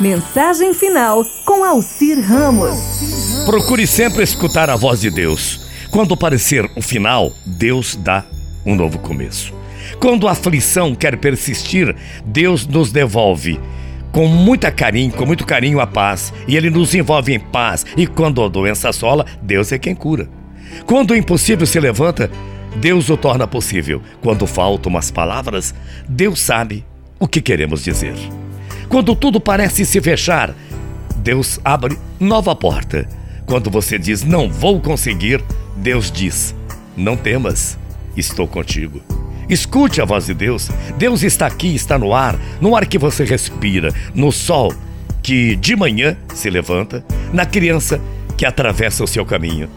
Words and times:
Mensagem 0.00 0.72
final 0.72 1.26
com 1.44 1.62
Alcir 1.62 2.18
Ramos. 2.18 3.44
Procure 3.44 3.86
sempre 3.86 4.22
escutar 4.22 4.70
a 4.70 4.74
voz 4.74 5.02
de 5.02 5.10
Deus. 5.10 5.60
Quando 5.90 6.16
parecer 6.16 6.64
o 6.74 6.80
final, 6.80 7.30
Deus 7.44 7.96
dá 7.96 8.24
um 8.64 8.74
novo 8.74 8.98
começo. 8.98 9.52
Quando 10.00 10.26
a 10.26 10.32
aflição 10.32 10.94
quer 10.94 11.18
persistir, 11.18 11.94
Deus 12.24 12.66
nos 12.66 12.90
devolve 12.90 13.60
com 14.10 14.26
muita 14.26 14.70
carinho, 14.70 15.12
com 15.12 15.26
muito 15.26 15.44
carinho 15.44 15.80
a 15.80 15.86
paz, 15.86 16.32
e 16.48 16.56
ele 16.56 16.70
nos 16.70 16.94
envolve 16.94 17.34
em 17.34 17.38
paz. 17.38 17.84
E 17.94 18.06
quando 18.06 18.42
a 18.42 18.48
doença 18.48 18.88
assola, 18.88 19.26
Deus 19.42 19.70
é 19.70 19.78
quem 19.78 19.94
cura. 19.94 20.30
Quando 20.86 21.10
o 21.10 21.16
impossível 21.16 21.66
se 21.66 21.78
levanta, 21.78 22.30
Deus 22.76 23.10
o 23.10 23.18
torna 23.18 23.46
possível. 23.46 24.00
Quando 24.22 24.46
faltam 24.46 24.96
as 24.96 25.10
palavras, 25.10 25.74
Deus 26.08 26.40
sabe 26.40 26.86
o 27.18 27.28
que 27.28 27.42
queremos 27.42 27.84
dizer. 27.84 28.14
Quando 28.90 29.14
tudo 29.14 29.40
parece 29.40 29.86
se 29.86 30.00
fechar, 30.00 30.52
Deus 31.18 31.60
abre 31.64 31.96
nova 32.18 32.56
porta. 32.56 33.08
Quando 33.46 33.70
você 33.70 33.96
diz 33.96 34.24
não 34.24 34.50
vou 34.50 34.80
conseguir, 34.80 35.40
Deus 35.76 36.10
diz: 36.10 36.52
não 36.96 37.16
temas, 37.16 37.78
estou 38.16 38.48
contigo. 38.48 39.00
Escute 39.48 40.00
a 40.00 40.04
voz 40.04 40.26
de 40.26 40.34
Deus. 40.34 40.68
Deus 40.98 41.22
está 41.22 41.46
aqui, 41.46 41.72
está 41.72 41.96
no 41.96 42.12
ar, 42.12 42.36
no 42.60 42.74
ar 42.74 42.84
que 42.84 42.98
você 42.98 43.24
respira, 43.24 43.94
no 44.12 44.32
sol 44.32 44.74
que 45.22 45.54
de 45.54 45.76
manhã 45.76 46.16
se 46.34 46.50
levanta, 46.50 47.04
na 47.32 47.46
criança 47.46 48.00
que 48.36 48.44
atravessa 48.44 49.04
o 49.04 49.06
seu 49.06 49.24
caminho. 49.24 49.70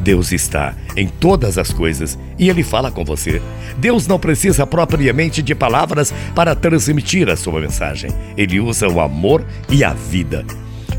Deus 0.00 0.32
está 0.32 0.74
em 0.96 1.06
todas 1.06 1.58
as 1.58 1.72
coisas 1.72 2.18
e 2.38 2.48
Ele 2.48 2.62
fala 2.62 2.90
com 2.90 3.04
você. 3.04 3.40
Deus 3.78 4.06
não 4.06 4.18
precisa 4.18 4.66
propriamente 4.66 5.42
de 5.42 5.54
palavras 5.54 6.12
para 6.34 6.54
transmitir 6.54 7.28
a 7.28 7.36
sua 7.36 7.60
mensagem. 7.60 8.10
Ele 8.36 8.60
usa 8.60 8.88
o 8.88 9.00
amor 9.00 9.44
e 9.68 9.84
a 9.84 9.92
vida. 9.92 10.44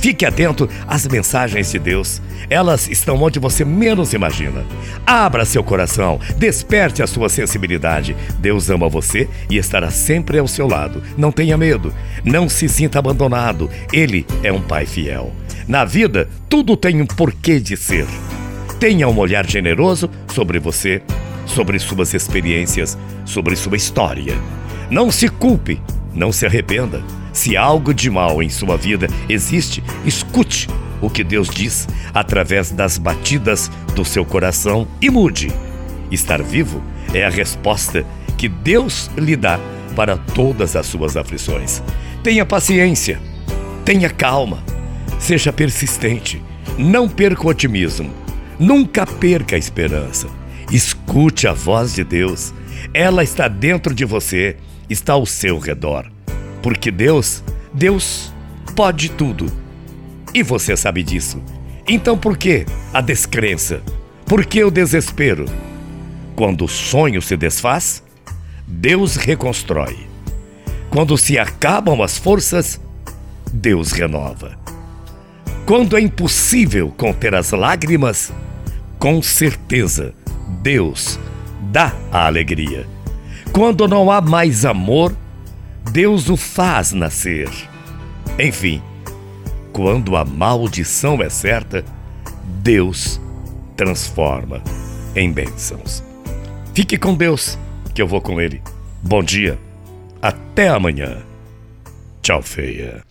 Fique 0.01 0.25
atento 0.25 0.67
às 0.87 1.07
mensagens 1.07 1.69
de 1.69 1.77
Deus. 1.77 2.23
Elas 2.49 2.89
estão 2.89 3.21
onde 3.21 3.37
você 3.37 3.63
menos 3.63 4.13
imagina. 4.13 4.65
Abra 5.05 5.45
seu 5.45 5.63
coração, 5.63 6.19
desperte 6.37 7.03
a 7.03 7.07
sua 7.07 7.29
sensibilidade. 7.29 8.15
Deus 8.39 8.71
ama 8.71 8.89
você 8.89 9.29
e 9.47 9.57
estará 9.57 9.91
sempre 9.91 10.39
ao 10.39 10.47
seu 10.47 10.67
lado. 10.67 11.03
Não 11.15 11.31
tenha 11.31 11.55
medo, 11.55 11.93
não 12.25 12.49
se 12.49 12.67
sinta 12.67 12.97
abandonado. 12.97 13.69
Ele 13.93 14.25
é 14.41 14.51
um 14.51 14.61
pai 14.61 14.87
fiel. 14.87 15.31
Na 15.67 15.85
vida, 15.85 16.27
tudo 16.49 16.75
tem 16.75 16.99
um 16.99 17.05
porquê 17.05 17.59
de 17.59 17.77
ser. 17.77 18.07
Tenha 18.81 19.07
um 19.07 19.19
olhar 19.19 19.47
generoso 19.47 20.09
sobre 20.33 20.57
você, 20.57 21.03
sobre 21.45 21.77
suas 21.77 22.15
experiências, 22.15 22.97
sobre 23.23 23.55
sua 23.55 23.77
história. 23.77 24.33
Não 24.89 25.11
se 25.11 25.29
culpe, 25.29 25.79
não 26.15 26.31
se 26.31 26.47
arrependa. 26.47 27.03
Se 27.31 27.55
algo 27.55 27.93
de 27.93 28.09
mal 28.09 28.41
em 28.41 28.49
sua 28.49 28.75
vida 28.75 29.07
existe, 29.29 29.83
escute 30.03 30.67
o 30.99 31.11
que 31.11 31.23
Deus 31.23 31.47
diz 31.47 31.87
através 32.11 32.71
das 32.71 32.97
batidas 32.97 33.69
do 33.93 34.03
seu 34.03 34.25
coração 34.25 34.87
e 34.99 35.11
mude. 35.11 35.51
Estar 36.09 36.41
vivo 36.41 36.81
é 37.13 37.23
a 37.23 37.29
resposta 37.29 38.03
que 38.35 38.49
Deus 38.49 39.11
lhe 39.15 39.35
dá 39.35 39.59
para 39.95 40.17
todas 40.17 40.75
as 40.75 40.87
suas 40.87 41.15
aflições. 41.15 41.83
Tenha 42.23 42.47
paciência, 42.47 43.21
tenha 43.85 44.09
calma, 44.09 44.63
seja 45.19 45.53
persistente, 45.53 46.41
não 46.79 47.07
perca 47.07 47.45
o 47.45 47.49
otimismo, 47.49 48.11
nunca 48.61 49.07
perca 49.07 49.55
a 49.55 49.59
esperança. 49.59 50.27
Escute 50.71 51.47
a 51.47 51.53
voz 51.53 51.95
de 51.95 52.03
Deus, 52.03 52.53
ela 52.93 53.23
está 53.23 53.47
dentro 53.47 53.93
de 53.93 54.05
você, 54.05 54.55
está 54.87 55.13
ao 55.13 55.25
seu 55.25 55.57
redor. 55.57 56.09
Porque 56.61 56.91
Deus, 56.91 57.43
Deus 57.73 58.31
pode 58.75 59.09
tudo. 59.09 59.51
E 60.33 60.43
você 60.43 60.77
sabe 60.77 61.01
disso. 61.01 61.41
Então 61.87 62.15
por 62.15 62.37
que 62.37 62.65
a 62.93 63.01
descrença? 63.01 63.81
Por 64.25 64.45
que 64.45 64.63
o 64.63 64.69
desespero? 64.69 65.45
Quando 66.35 66.65
o 66.65 66.69
sonho 66.69 67.21
se 67.21 67.35
desfaz, 67.35 68.03
Deus 68.67 69.15
reconstrói. 69.15 69.97
Quando 70.91 71.17
se 71.17 71.39
acabam 71.39 72.01
as 72.01 72.17
forças, 72.17 72.79
Deus 73.51 73.91
renova. 73.91 74.57
Quando 75.65 75.97
é 75.97 76.01
impossível 76.01 76.93
conter 76.95 77.33
as 77.33 77.51
lágrimas, 77.51 78.31
com 79.01 79.19
certeza 79.19 80.13
Deus 80.61 81.19
dá 81.71 81.91
a 82.11 82.27
alegria. 82.27 82.85
Quando 83.51 83.87
não 83.87 84.11
há 84.11 84.21
mais 84.21 84.63
amor, 84.63 85.13
Deus 85.91 86.29
o 86.29 86.37
faz 86.37 86.91
nascer. 86.91 87.49
Enfim, 88.39 88.79
quando 89.73 90.15
a 90.15 90.23
maldição 90.23 91.19
é 91.21 91.29
certa, 91.29 91.83
Deus 92.61 93.19
transforma 93.75 94.61
em 95.15 95.33
bênçãos. 95.33 96.03
Fique 96.75 96.95
com 96.95 97.15
Deus, 97.15 97.57
que 97.95 98.03
eu 98.03 98.07
vou 98.07 98.21
com 98.21 98.39
Ele. 98.39 98.61
Bom 99.01 99.23
dia, 99.23 99.57
até 100.21 100.69
amanhã. 100.69 101.23
Tchau, 102.21 102.43
feia. 102.43 103.01